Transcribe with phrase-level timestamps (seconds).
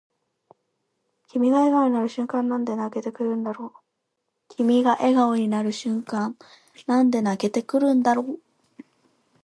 [1.27, 3.73] 君が笑顔になる瞬間なんで泣けてくるんだろう